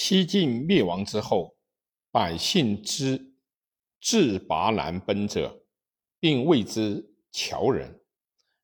[0.00, 1.56] 西晋灭亡之后，
[2.12, 3.34] 百姓之
[4.00, 5.64] 自拔南奔者，
[6.20, 8.00] 并谓之侨人。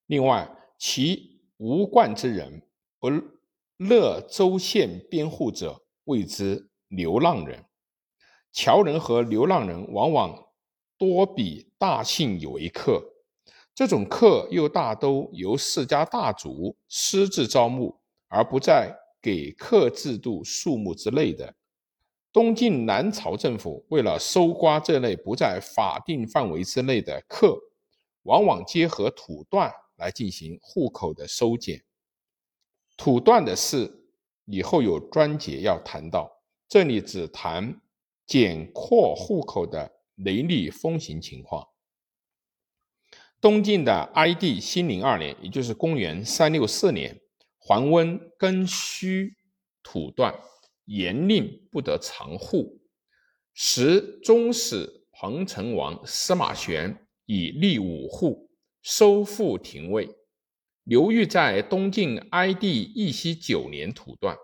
[0.06, 2.62] 另外，其无冠之人
[3.00, 3.10] 不
[3.78, 7.64] 乐州县边户者，谓之流浪人。
[8.52, 10.38] 侨人和流浪人往往
[10.96, 13.02] 多比大姓有一客，
[13.74, 18.96] 这种客又大都由世家大族私自招募，而不在。
[19.24, 21.54] 给客制度数目之类的，
[22.30, 27.58] 东晋南朝政府为了收刮这类不在法定范围之内的客，
[28.24, 31.82] 往往结合土断来进行户口的收减。
[32.98, 33.90] 土断的事
[34.44, 36.30] 以后有专节要谈到，
[36.68, 37.80] 这里只谈
[38.26, 41.66] 减扩户口的雷厉风行情况。
[43.40, 47.18] 东晋的哀帝兴宁二年，也就是公元三六四年。
[47.66, 49.32] 桓温庚戌
[49.82, 50.38] 土断，
[50.84, 52.82] 严令不得藏户。
[53.54, 58.50] 时中使彭城王司马玄以立五户，
[58.82, 60.14] 收复廷尉。
[60.82, 64.36] 刘裕在东晋哀帝义熙九年土断，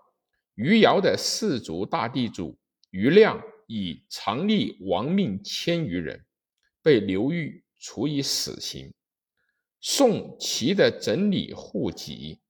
[0.55, 6.25] 余姚的氏族大地主余亮以藏立亡命千余人，
[6.83, 8.95] 被刘裕处以死刑。
[9.83, 12.41] 宋齐的整理户籍。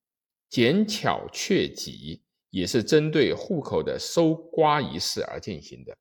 [0.50, 5.96] 简巧确籍也是针对户口的搜刮仪式而进行的。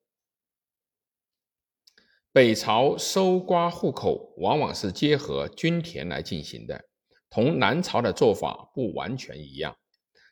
[2.31, 6.83] 北朝搜刮户口往往是结合均田来进行的，
[7.29, 9.77] 同南朝的做法不完全一样。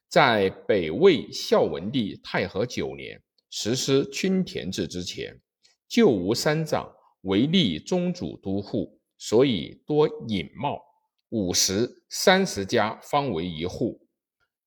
[0.10, 3.22] 在北魏孝文帝太和九年
[3.52, 5.40] 实施均田制之前，
[5.88, 10.82] 旧吴三长唯立宗主都户，所以多隐冒，
[11.30, 14.07] 五十、三十家方为一户。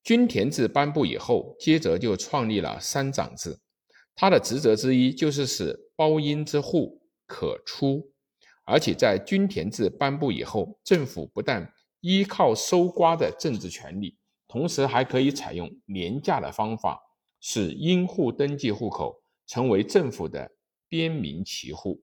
[0.03, 3.59] 均田制颁布以后，接着就创立了三长制。
[4.15, 8.11] 他的职责之一就是使包阴之户可出。
[8.65, 14.17] 而且在均田制颁布以后，政府不但依靠收刮的政治权利，
[14.47, 17.01] 同时还可以采用廉价的方法，
[17.41, 20.53] 使阴户登记户口，成为政府的
[20.89, 22.03] 边民旗户。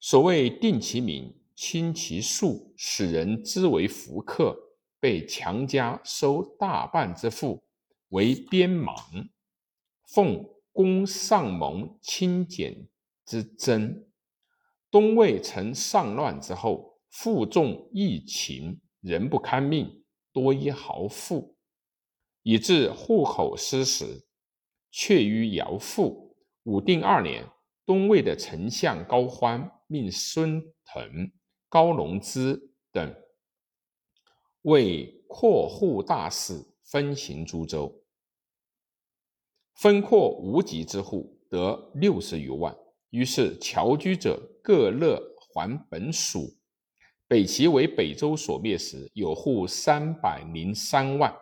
[0.00, 4.73] 所谓定其名，清其数，使人知为福客。
[5.04, 7.62] 被强加收大半之赋
[8.08, 8.96] 为边莽，
[10.08, 12.88] 奉公上蒙清简
[13.26, 14.06] 之征。
[14.90, 21.58] 东魏曾上乱之后，负重疫情，人不堪命，多依豪富，
[22.42, 24.24] 以致户口失实，
[24.90, 26.34] 却于姚父。
[26.62, 27.46] 武定二年，
[27.84, 31.30] 东魏的丞相高欢命孙腾、
[31.68, 33.14] 高龙之等。
[34.64, 38.02] 为扩户大事，分行诸州，
[39.74, 42.74] 分扩无极之户得六十余万。
[43.10, 46.56] 于是侨居者各乐还本属。
[47.28, 51.36] 北齐为北周所灭时，有户三百零三万，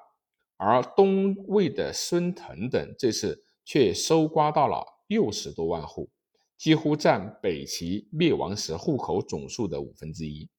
[0.57, 6.11] 而东魏的孙腾等这次却收刮到了六十多万户，
[6.59, 10.51] 几乎占北齐灭亡时户口总数的五分之一。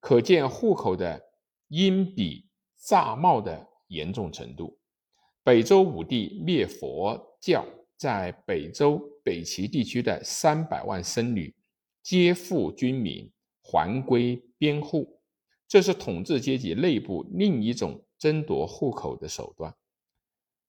[0.00, 1.28] 可见户口的。
[1.70, 4.76] 因比诈冒的严重程度，
[5.44, 7.64] 北周武帝灭佛教，
[7.96, 11.54] 在北周北齐地区的三百万僧侣
[12.02, 13.30] 皆付军民，
[13.62, 15.20] 还归边户，
[15.68, 19.72] 这是统治阶级内部另一种争夺户口的手段。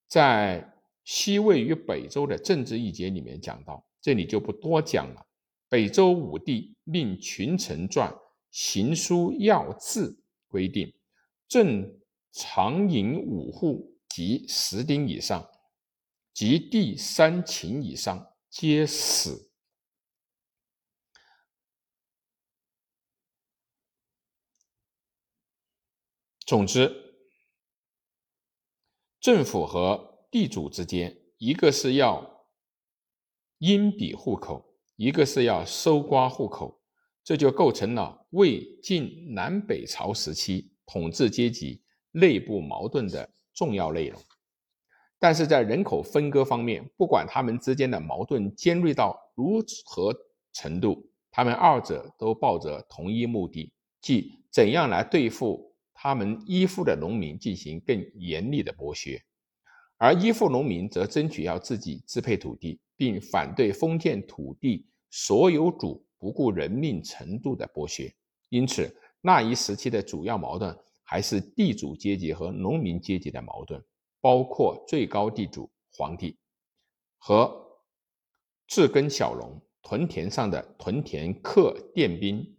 [0.08, 0.72] 在
[1.04, 5.26] 西魏与北周的政治一节里面讲到，这里就不多讲了。
[5.68, 8.16] 北周武帝命群臣传
[8.52, 10.21] 行书要字。
[10.52, 10.94] 规定，
[11.48, 12.02] 正
[12.34, 15.50] 常营五户及十丁以上，
[16.34, 19.50] 及第三秦以上，皆死。
[26.46, 27.16] 总之，
[29.22, 32.46] 政府和地主之间，一个是要
[33.60, 36.81] 阴比户口，一个是要搜刮户口。
[37.24, 41.82] 这就构成了魏晋南北朝时期统治阶级
[42.12, 44.20] 内部矛盾的重要内容。
[45.20, 50.12] 但是在人口分割方面，不管他们之间的矛盾尖锐到如何
[50.52, 53.72] 程度，他们二者都抱着同一目的，
[54.02, 59.22] 即怎样来对付他们依附的农民进行更严厉的剥削。
[59.98, 66.04] 而依附农民则争取要自己支配土地，并反对封建土地所有主。
[66.22, 68.14] 不顾人命程度的剥削，
[68.50, 73.84] 因此那一时期的主要矛盾还是地主阶级和农民阶级的矛盾，
[74.22, 76.38] 包括最高地主皇帝。
[77.18, 77.52] 和
[78.68, 82.56] 治耕小农，屯田上的屯田客佃兵，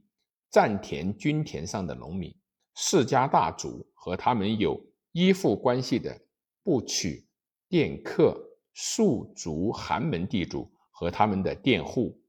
[0.51, 2.35] 占田均田上的农民，
[2.75, 6.21] 世家大族和他们有依附关系的
[6.65, 7.29] 部曲、
[7.69, 8.37] 佃客、
[8.73, 12.21] 庶族、寒门地主和他们的佃户，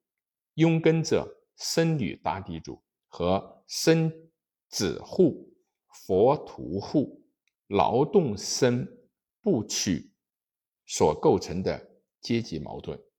[0.56, 4.12] 拥耕者、僧侣大地主和僧
[4.70, 5.54] 子户、
[5.88, 7.26] 佛徒户、
[7.68, 8.88] 劳动僧
[9.42, 10.14] 部曲
[10.86, 11.90] 所构成的
[12.22, 13.04] 阶级矛盾。